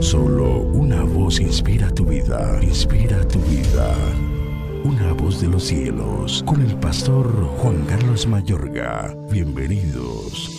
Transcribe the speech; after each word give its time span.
Solo 0.00 0.60
una 0.60 1.02
voz 1.02 1.40
inspira 1.40 1.90
tu 1.90 2.04
vida, 2.04 2.58
inspira 2.62 3.26
tu 3.26 3.38
vida. 3.40 3.94
Una 4.84 5.12
voz 5.14 5.40
de 5.40 5.48
los 5.48 5.64
cielos, 5.64 6.44
con 6.46 6.60
el 6.60 6.76
pastor 6.76 7.26
Juan 7.58 7.84
Carlos 7.86 8.26
Mayorga. 8.26 9.16
Bienvenidos. 9.30 10.50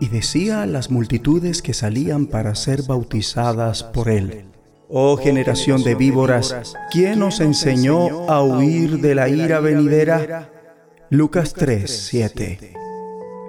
Y 0.00 0.08
decía 0.08 0.62
a 0.62 0.66
las 0.66 0.90
multitudes 0.90 1.62
que 1.62 1.74
salían 1.74 2.26
para 2.26 2.54
ser 2.54 2.84
bautizadas 2.84 3.82
por 3.82 4.08
él. 4.08 4.44
Oh 4.88 5.16
generación 5.16 5.82
de 5.82 5.94
víboras, 5.94 6.74
¿quién 6.90 7.22
os 7.22 7.40
enseñó 7.40 8.30
a 8.30 8.42
huir 8.42 9.00
de 9.00 9.14
la 9.14 9.28
ira 9.28 9.58
venidera? 9.60 10.48
Lucas 11.10 11.52
3, 11.54 11.90
7. 11.90 12.72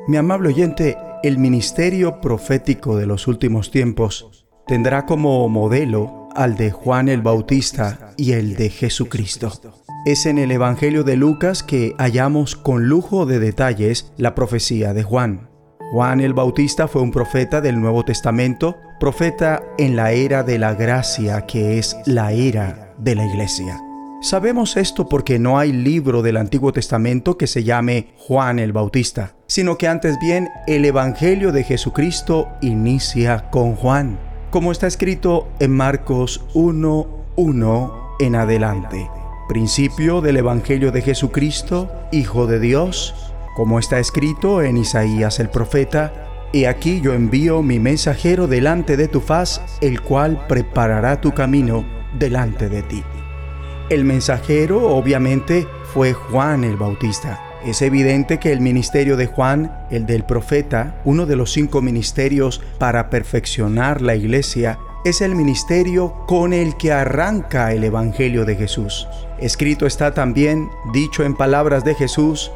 Mi 0.07 0.17
amable 0.17 0.49
oyente, 0.49 0.97
el 1.23 1.37
ministerio 1.37 2.19
profético 2.19 2.97
de 2.97 3.05
los 3.05 3.27
últimos 3.29 3.71
tiempos 3.71 4.45
tendrá 4.67 5.05
como 5.05 5.47
modelo 5.47 6.27
al 6.35 6.57
de 6.57 6.69
Juan 6.69 7.07
el 7.07 7.21
Bautista 7.21 8.11
y 8.17 8.33
el 8.33 8.57
de 8.57 8.69
Jesucristo. 8.69 9.49
Es 10.05 10.25
en 10.25 10.37
el 10.37 10.51
Evangelio 10.51 11.05
de 11.05 11.15
Lucas 11.15 11.63
que 11.63 11.95
hallamos 11.97 12.57
con 12.57 12.89
lujo 12.89 13.25
de 13.25 13.39
detalles 13.39 14.11
la 14.17 14.35
profecía 14.35 14.93
de 14.93 15.03
Juan. 15.03 15.49
Juan 15.93 16.19
el 16.19 16.33
Bautista 16.33 16.89
fue 16.89 17.01
un 17.01 17.11
profeta 17.11 17.61
del 17.61 17.79
Nuevo 17.79 18.03
Testamento, 18.03 18.75
profeta 18.99 19.63
en 19.77 19.95
la 19.95 20.11
era 20.11 20.43
de 20.43 20.59
la 20.59 20.73
gracia 20.73 21.45
que 21.45 21.77
es 21.77 21.95
la 22.05 22.33
era 22.33 22.93
de 22.97 23.15
la 23.15 23.25
iglesia. 23.25 23.79
Sabemos 24.23 24.77
esto 24.77 25.09
porque 25.09 25.37
no 25.37 25.59
hay 25.59 25.73
libro 25.73 26.21
del 26.21 26.37
Antiguo 26.37 26.71
Testamento 26.71 27.37
que 27.37 27.45
se 27.45 27.65
llame 27.65 28.13
Juan 28.15 28.57
el 28.57 28.71
Bautista, 28.71 29.35
sino 29.47 29.77
que 29.77 29.89
antes 29.89 30.17
bien 30.17 30.47
el 30.65 30.85
Evangelio 30.85 31.51
de 31.51 31.65
Jesucristo 31.65 32.47
inicia 32.61 33.49
con 33.49 33.75
Juan, 33.75 34.17
como 34.49 34.71
está 34.71 34.87
escrito 34.87 35.49
en 35.59 35.71
Marcos 35.71 36.45
1.1 36.53 38.15
en 38.21 38.35
adelante. 38.37 39.09
Principio 39.49 40.21
del 40.21 40.37
Evangelio 40.37 40.93
de 40.93 41.01
Jesucristo, 41.01 41.91
Hijo 42.13 42.47
de 42.47 42.61
Dios, 42.61 43.13
como 43.57 43.77
está 43.77 43.99
escrito 43.99 44.61
en 44.61 44.77
Isaías 44.77 45.41
el 45.41 45.49
profeta, 45.49 46.13
He 46.53 46.65
aquí 46.69 47.01
yo 47.01 47.13
envío 47.13 47.61
mi 47.61 47.77
mensajero 47.77 48.47
delante 48.47 48.95
de 48.95 49.09
tu 49.09 49.19
faz, 49.19 49.59
el 49.81 49.99
cual 49.99 50.47
preparará 50.47 51.19
tu 51.19 51.33
camino 51.33 51.83
delante 52.17 52.69
de 52.69 52.83
ti. 52.83 53.03
El 53.89 54.05
mensajero 54.05 54.89
obviamente 54.89 55.67
fue 55.93 56.13
Juan 56.13 56.63
el 56.63 56.77
Bautista. 56.77 57.41
Es 57.65 57.81
evidente 57.81 58.39
que 58.39 58.51
el 58.51 58.61
ministerio 58.61 59.17
de 59.17 59.27
Juan, 59.27 59.87
el 59.91 60.05
del 60.05 60.23
profeta, 60.23 61.01
uno 61.05 61.25
de 61.25 61.35
los 61.35 61.51
cinco 61.51 61.81
ministerios 61.81 62.61
para 62.77 63.09
perfeccionar 63.09 64.01
la 64.01 64.15
iglesia, 64.15 64.79
es 65.03 65.21
el 65.21 65.35
ministerio 65.35 66.13
con 66.27 66.53
el 66.53 66.77
que 66.77 66.93
arranca 66.93 67.73
el 67.73 67.83
Evangelio 67.83 68.45
de 68.45 68.55
Jesús. 68.55 69.07
Escrito 69.39 69.85
está 69.85 70.13
también, 70.13 70.69
dicho 70.93 71.23
en 71.23 71.35
palabras 71.35 71.83
de 71.83 71.93
Jesús, 71.93 72.51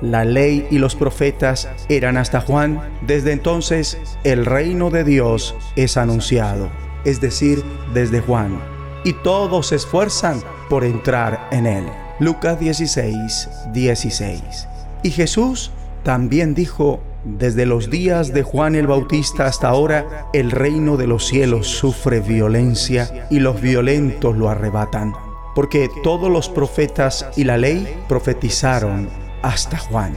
la 0.00 0.24
ley 0.24 0.66
y 0.68 0.78
los 0.78 0.96
profetas 0.96 1.68
eran 1.88 2.16
hasta 2.16 2.40
Juan. 2.40 2.80
Desde 3.02 3.30
entonces 3.32 3.98
el 4.24 4.44
reino 4.46 4.90
de 4.90 5.04
Dios 5.04 5.54
es 5.76 5.96
anunciado, 5.96 6.70
es 7.04 7.20
decir, 7.20 7.62
desde 7.94 8.20
Juan. 8.20 8.60
Y 9.04 9.12
todos 9.12 9.68
se 9.68 9.76
esfuerzan 9.76 10.42
por 10.72 10.84
entrar 10.84 11.48
en 11.50 11.66
él. 11.66 11.84
Lucas 12.18 12.58
16, 12.58 13.50
16. 13.74 14.68
Y 15.02 15.10
Jesús 15.10 15.70
también 16.02 16.54
dijo, 16.54 17.02
desde 17.24 17.66
los 17.66 17.90
días 17.90 18.32
de 18.32 18.42
Juan 18.42 18.74
el 18.74 18.86
Bautista 18.86 19.44
hasta 19.44 19.68
ahora, 19.68 20.30
el 20.32 20.50
reino 20.50 20.96
de 20.96 21.06
los 21.06 21.26
cielos 21.26 21.66
sufre 21.66 22.20
violencia 22.20 23.26
y 23.28 23.40
los 23.40 23.60
violentos 23.60 24.34
lo 24.34 24.48
arrebatan. 24.48 25.12
Porque 25.54 25.90
todos 26.02 26.30
los 26.30 26.48
profetas 26.48 27.26
y 27.36 27.44
la 27.44 27.58
ley 27.58 27.86
profetizaron 28.08 29.10
hasta 29.42 29.76
Juan. 29.76 30.14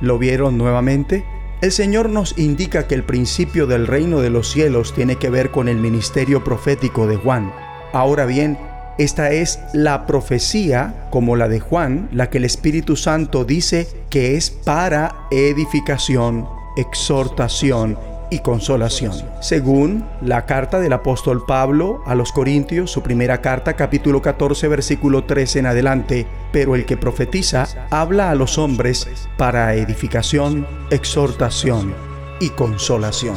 ¿Lo 0.00 0.16
vieron 0.16 0.58
nuevamente? 0.58 1.24
El 1.60 1.72
Señor 1.72 2.08
nos 2.08 2.38
indica 2.38 2.86
que 2.86 2.94
el 2.94 3.02
principio 3.02 3.66
del 3.66 3.88
reino 3.88 4.20
de 4.20 4.30
los 4.30 4.48
cielos 4.48 4.94
tiene 4.94 5.16
que 5.16 5.28
ver 5.28 5.50
con 5.50 5.66
el 5.66 5.78
ministerio 5.78 6.44
profético 6.44 7.08
de 7.08 7.16
Juan. 7.16 7.52
Ahora 7.92 8.26
bien, 8.26 8.56
esta 8.98 9.30
es 9.30 9.58
la 9.72 10.06
profecía, 10.06 11.06
como 11.10 11.36
la 11.36 11.48
de 11.48 11.60
Juan, 11.60 12.08
la 12.12 12.28
que 12.28 12.38
el 12.38 12.44
Espíritu 12.44 12.96
Santo 12.96 13.44
dice 13.44 13.88
que 14.10 14.36
es 14.36 14.50
para 14.50 15.26
edificación, 15.30 16.46
exhortación 16.76 17.98
y 18.30 18.38
consolación. 18.40 19.12
Según 19.40 20.06
la 20.22 20.46
carta 20.46 20.80
del 20.80 20.92
apóstol 20.92 21.44
Pablo 21.46 22.02
a 22.06 22.14
los 22.14 22.32
Corintios, 22.32 22.90
su 22.90 23.02
primera 23.02 23.40
carta, 23.40 23.74
capítulo 23.74 24.22
14, 24.22 24.68
versículo 24.68 25.24
13 25.24 25.60
en 25.60 25.66
adelante, 25.66 26.26
pero 26.50 26.74
el 26.74 26.86
que 26.86 26.96
profetiza 26.96 27.66
habla 27.90 28.30
a 28.30 28.34
los 28.34 28.56
hombres 28.56 29.06
para 29.36 29.74
edificación, 29.74 30.66
exhortación 30.90 31.94
y 32.40 32.48
consolación. 32.50 33.36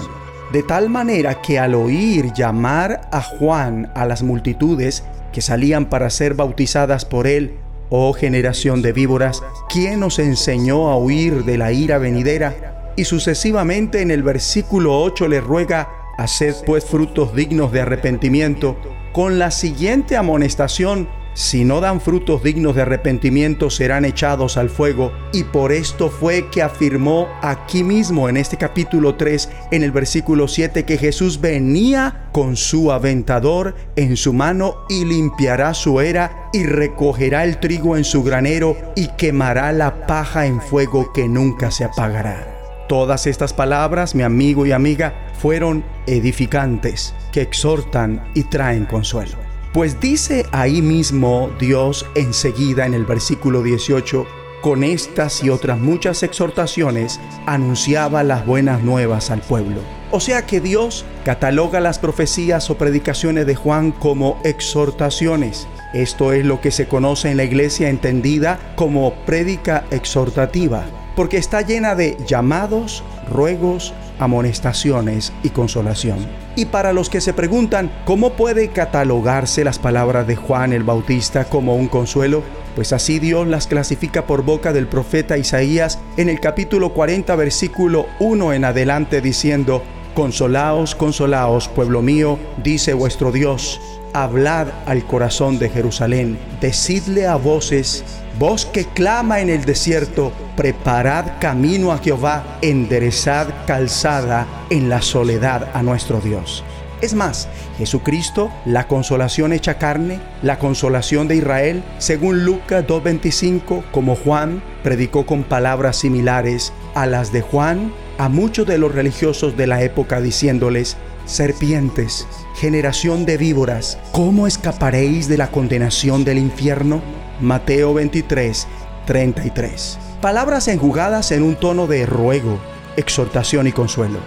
De 0.53 0.63
tal 0.63 0.89
manera 0.89 1.41
que 1.41 1.59
al 1.59 1.75
oír 1.75 2.31
llamar 2.31 3.09
a 3.11 3.21
Juan 3.21 3.91
a 3.95 4.05
las 4.05 4.23
multitudes, 4.23 5.03
que 5.35 5.41
salían 5.41 5.87
para 5.89 6.09
ser 6.11 6.33
bautizadas 6.33 7.03
por 7.03 7.27
él, 7.27 7.55
oh 7.89 8.13
generación 8.13 8.81
de 8.81 8.93
víboras, 8.93 9.43
¿quién 9.67 10.01
os 10.01 10.17
enseñó 10.17 10.89
a 10.89 10.97
huir 10.97 11.43
de 11.43 11.57
la 11.57 11.73
ira 11.73 11.97
venidera? 11.97 12.93
Y 12.95 13.03
sucesivamente 13.03 14.01
en 14.01 14.11
el 14.11 14.23
versículo 14.23 14.97
8 15.01 15.27
le 15.27 15.41
ruega, 15.41 15.89
haced 16.17 16.55
pues 16.65 16.85
frutos 16.85 17.35
dignos 17.35 17.73
de 17.73 17.81
arrepentimiento, 17.81 18.77
con 19.11 19.37
la 19.37 19.51
siguiente 19.51 20.15
amonestación, 20.15 21.09
si 21.35 21.65
no 21.65 21.81
dan 21.81 21.99
frutos 21.99 22.43
dignos 22.43 22.75
de 22.75 22.83
arrepentimiento, 22.83 23.69
serán 23.69 24.05
echados 24.05 24.55
al 24.55 24.69
fuego. 24.69 25.11
Y 25.33 25.43
por 25.43 25.73
esto 25.73 26.09
fue 26.09 26.49
que 26.49 26.61
afirmó 26.61 27.27
aquí 27.41 27.83
mismo 27.83 28.29
en 28.29 28.37
este 28.37 28.55
capítulo 28.55 29.15
3, 29.15 29.49
en 29.71 29.83
el 29.83 29.91
versículo 29.91 30.47
7, 30.47 30.85
que 30.85 30.97
Jesús 30.97 31.41
venía 31.41 32.29
con 32.31 32.55
su 32.55 32.89
aventador 32.89 33.75
en 33.97 34.15
su 34.15 34.31
mano 34.31 34.85
y 34.87 35.03
limpiará 35.03 35.73
su 35.73 35.99
era 35.99 36.49
y 36.53 36.63
recogerá 36.63 37.43
el 37.43 37.59
trigo 37.59 37.97
en 37.97 38.05
su 38.05 38.23
granero 38.23 38.77
y 38.95 39.09
quemará 39.17 39.73
la 39.73 40.07
paja 40.07 40.45
en 40.45 40.61
fuego 40.61 41.11
que 41.11 41.27
nunca 41.27 41.69
se 41.69 41.83
apagará. 41.83 42.47
Todas 42.87 43.27
estas 43.27 43.51
palabras, 43.51 44.15
mi 44.15 44.23
amigo 44.23 44.65
y 44.65 44.71
amiga, 44.71 45.13
fueron 45.37 45.83
edificantes, 46.07 47.13
que 47.33 47.41
exhortan 47.41 48.23
y 48.35 48.43
traen 48.43 48.85
consuelo. 48.85 49.44
Pues 49.75 49.99
dice 49.99 50.45
ahí 50.53 50.81
mismo 50.81 51.51
Dios 51.59 52.05
enseguida 52.15 52.85
en 52.85 52.93
el 52.93 53.03
versículo 53.03 53.61
18, 53.61 54.25
con 54.61 54.85
estas 54.85 55.43
y 55.43 55.49
otras 55.49 55.79
muchas 55.79 56.23
exhortaciones 56.23 57.19
anunciaba 57.45 58.23
las 58.23 58.45
buenas 58.45 58.83
nuevas 58.83 59.31
al 59.31 59.41
pueblo. 59.41 59.81
O 60.11 60.21
sea 60.21 60.45
que 60.45 60.61
Dios 60.61 61.03
cataloga 61.25 61.81
las 61.81 61.99
profecías 61.99 62.69
o 62.69 62.77
predicaciones 62.77 63.47
de 63.47 63.55
Juan 63.55 63.91
como 63.91 64.39
exhortaciones. 64.45 65.67
Esto 65.93 66.31
es 66.31 66.45
lo 66.45 66.61
que 66.61 66.71
se 66.71 66.87
conoce 66.87 67.31
en 67.31 67.35
la 67.35 67.43
iglesia 67.43 67.89
entendida 67.89 68.57
como 68.77 69.13
prédica 69.25 69.83
exhortativa, 69.91 70.85
porque 71.15 71.37
está 71.37 71.61
llena 71.61 71.95
de 71.95 72.17
llamados, 72.27 73.03
ruegos, 73.29 73.93
amonestaciones 74.19 75.33
y 75.43 75.49
consolación. 75.49 76.17
Y 76.55 76.65
para 76.65 76.93
los 76.93 77.09
que 77.09 77.21
se 77.21 77.33
preguntan 77.33 77.91
cómo 78.05 78.33
puede 78.33 78.69
catalogarse 78.69 79.63
las 79.63 79.79
palabras 79.79 80.27
de 80.27 80.35
Juan 80.35 80.73
el 80.73 80.83
Bautista 80.83 81.45
como 81.45 81.75
un 81.75 81.87
consuelo, 81.87 82.43
pues 82.75 82.93
así 82.93 83.19
Dios 83.19 83.47
las 83.47 83.67
clasifica 83.67 84.25
por 84.25 84.43
boca 84.43 84.73
del 84.73 84.87
profeta 84.87 85.37
Isaías 85.37 85.99
en 86.17 86.29
el 86.29 86.39
capítulo 86.39 86.93
40 86.93 87.35
versículo 87.35 88.05
1 88.19 88.53
en 88.53 88.65
adelante 88.65 89.21
diciendo, 89.21 89.81
Consolaos, 90.13 90.95
consolaos, 90.95 91.67
pueblo 91.67 92.01
mío, 92.01 92.39
dice 92.63 92.93
vuestro 92.93 93.33
Dios, 93.33 93.81
hablad 94.23 94.67
al 94.85 95.05
corazón 95.05 95.59
de 95.59 95.69
Jerusalén, 95.69 96.39
decidle 96.61 97.27
a 97.27 97.35
voces, 97.35 98.03
voz 98.39 98.65
que 98.65 98.85
clama 98.85 99.41
en 99.41 99.49
el 99.49 99.65
desierto, 99.65 100.31
preparad 100.55 101.33
camino 101.41 101.91
a 101.91 101.97
Jehová, 101.97 102.57
enderezad 102.61 103.47
calzada 103.67 104.47
en 104.69 104.87
la 104.87 105.01
soledad 105.01 105.69
a 105.73 105.83
nuestro 105.83 106.21
Dios. 106.21 106.63
Es 107.01 107.13
más, 107.13 107.49
Jesucristo, 107.77 108.49
la 108.65 108.87
consolación 108.87 109.51
hecha 109.51 109.77
carne, 109.77 110.21
la 110.41 110.59
consolación 110.59 111.27
de 111.27 111.35
Israel, 111.35 111.83
según 111.97 112.45
Lucas 112.45 112.87
2.25, 112.87 113.83
como 113.91 114.15
Juan 114.15 114.63
predicó 114.81 115.25
con 115.25 115.43
palabras 115.43 115.97
similares 115.97 116.71
a 116.93 117.05
las 117.05 117.33
de 117.33 117.41
Juan 117.41 117.91
a 118.17 118.29
muchos 118.29 118.65
de 118.65 118.77
los 118.77 118.95
religiosos 118.95 119.57
de 119.57 119.67
la 119.67 119.83
época 119.83 120.21
diciéndoles, 120.21 120.95
serpientes, 121.25 122.27
generación 122.55 123.25
de 123.25 123.37
víboras, 123.37 123.97
¿cómo 124.11 124.47
escaparéis 124.47 125.27
de 125.27 125.37
la 125.37 125.51
condenación 125.51 126.23
del 126.23 126.37
infierno? 126.37 127.01
Mateo 127.41 127.93
23, 127.93 128.67
33. 129.05 129.99
Palabras 130.21 130.67
enjugadas 130.67 131.31
en 131.31 131.43
un 131.43 131.55
tono 131.55 131.87
de 131.87 132.05
ruego, 132.05 132.59
exhortación 132.95 133.67
y 133.67 133.71
consuelo. 133.71 134.19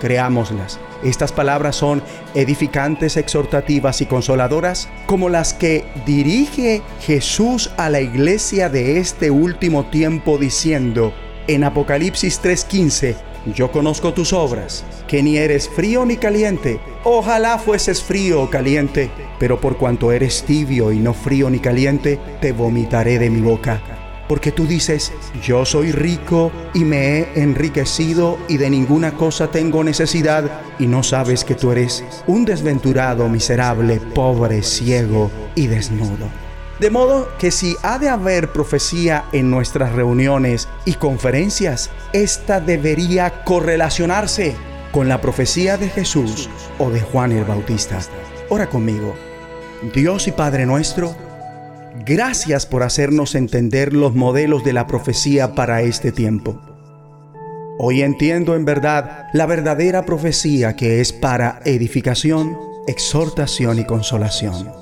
creámoslas. 0.00 0.80
Estas 1.04 1.30
palabras 1.30 1.76
son 1.76 2.02
edificantes, 2.34 3.16
exhortativas 3.16 4.00
y 4.00 4.06
consoladoras 4.06 4.88
como 5.06 5.28
las 5.28 5.52
que 5.54 5.84
dirige 6.06 6.82
Jesús 7.02 7.70
a 7.76 7.90
la 7.90 8.00
iglesia 8.00 8.68
de 8.68 8.98
este 8.98 9.30
último 9.30 9.84
tiempo 9.90 10.38
diciendo 10.38 11.12
en 11.46 11.64
Apocalipsis 11.64 12.40
3:15, 12.42 13.16
yo 13.46 13.70
conozco 13.70 14.12
tus 14.12 14.32
obras, 14.32 14.84
que 15.06 15.22
ni 15.22 15.36
eres 15.36 15.68
frío 15.68 16.04
ni 16.04 16.16
caliente. 16.16 16.80
Ojalá 17.04 17.58
fueses 17.58 18.02
frío 18.02 18.42
o 18.42 18.50
caliente, 18.50 19.10
pero 19.38 19.60
por 19.60 19.76
cuanto 19.76 20.12
eres 20.12 20.42
tibio 20.44 20.92
y 20.92 20.98
no 20.98 21.14
frío 21.14 21.50
ni 21.50 21.58
caliente, 21.58 22.18
te 22.40 22.52
vomitaré 22.52 23.18
de 23.18 23.30
mi 23.30 23.40
boca 23.40 23.80
porque 24.30 24.52
tú 24.52 24.64
dices, 24.64 25.12
yo 25.42 25.64
soy 25.64 25.90
rico 25.90 26.52
y 26.72 26.84
me 26.84 27.18
he 27.18 27.42
enriquecido 27.42 28.38
y 28.46 28.58
de 28.58 28.70
ninguna 28.70 29.16
cosa 29.16 29.50
tengo 29.50 29.82
necesidad, 29.82 30.60
y 30.78 30.86
no 30.86 31.02
sabes 31.02 31.42
que 31.42 31.56
tú 31.56 31.72
eres 31.72 32.04
un 32.28 32.44
desventurado, 32.44 33.28
miserable, 33.28 34.00
pobre, 34.14 34.62
ciego 34.62 35.32
y 35.56 35.66
desnudo. 35.66 36.49
De 36.80 36.88
modo 36.90 37.28
que 37.38 37.50
si 37.50 37.76
ha 37.82 37.98
de 37.98 38.08
haber 38.08 38.52
profecía 38.52 39.26
en 39.32 39.50
nuestras 39.50 39.92
reuniones 39.92 40.66
y 40.86 40.94
conferencias, 40.94 41.90
esta 42.14 42.58
debería 42.58 43.44
correlacionarse 43.44 44.56
con 44.90 45.08
la 45.08 45.20
profecía 45.20 45.76
de 45.76 45.88
Jesús 45.90 46.48
o 46.78 46.90
de 46.90 47.00
Juan 47.00 47.32
el 47.32 47.44
Bautista. 47.44 47.98
Ora 48.48 48.68
conmigo. 48.68 49.14
Dios 49.94 50.26
y 50.26 50.32
Padre 50.32 50.64
nuestro, 50.64 51.14
Gracias 52.06 52.66
por 52.66 52.82
hacernos 52.82 53.34
entender 53.34 53.92
los 53.92 54.14
modelos 54.14 54.64
de 54.64 54.72
la 54.72 54.86
profecía 54.86 55.54
para 55.54 55.82
este 55.82 56.12
tiempo. 56.12 56.60
Hoy 57.78 58.02
entiendo 58.02 58.54
en 58.54 58.64
verdad 58.64 59.26
la 59.32 59.46
verdadera 59.46 60.06
profecía 60.06 60.76
que 60.76 61.00
es 61.00 61.12
para 61.12 61.60
edificación, 61.64 62.56
exhortación 62.86 63.80
y 63.80 63.84
consolación. 63.84 64.79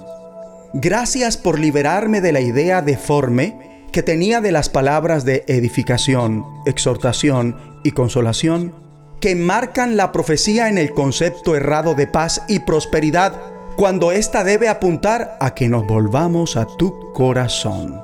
Gracias 0.75 1.37
por 1.37 1.59
liberarme 1.59 2.21
de 2.21 2.33
la 2.33 2.41
idea 2.41 2.83
deforme 2.83 3.87
que 3.93 4.03
tenía 4.03 4.41
de 4.41 4.53
las 4.53 4.69
palabras 4.69 5.25
de 5.25 5.45
edificación, 5.49 6.45
exhortación 6.67 7.57
y 7.85 7.93
consolación 7.93 8.75
que 9.21 9.35
marcan 9.35 9.97
la 9.97 10.13
profecía 10.13 10.69
en 10.69 10.79
el 10.79 10.93
concepto 10.93 11.57
errado 11.57 11.95
de 11.95 12.07
paz 12.07 12.43
y 12.49 12.61
prosperidad 12.61 13.41
cuando 13.77 14.13
ésta 14.13 14.45
debe 14.45 14.69
apuntar 14.69 15.37
a 15.41 15.55
que 15.55 15.69
nos 15.69 15.87
volvamos 15.87 16.57
a 16.57 16.67
tu 16.67 17.13
corazón. 17.13 18.01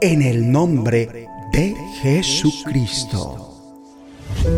En 0.00 0.22
el 0.22 0.50
nombre 0.50 1.28
de 1.52 1.74
Jesucristo. 2.00 3.46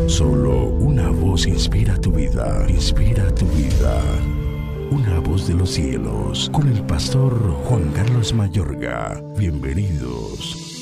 Solo 0.07 0.67
una 0.67 1.11
voz 1.11 1.47
inspira 1.47 1.97
tu 1.97 2.13
vida, 2.13 2.67
inspira 2.69 3.33
tu 3.35 3.47
vida. 3.47 4.03
Una 4.91 5.21
voz 5.21 5.47
de 5.47 5.53
los 5.53 5.71
cielos, 5.71 6.49
con 6.51 6.67
el 6.67 6.83
pastor 6.87 7.39
Juan 7.65 7.91
Carlos 7.93 8.33
Mayorga. 8.33 9.23
Bienvenidos. 9.37 10.78